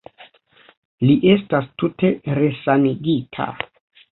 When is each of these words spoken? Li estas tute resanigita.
Li 1.09 1.17
estas 1.33 1.67
tute 1.83 2.11
resanigita. 2.41 3.51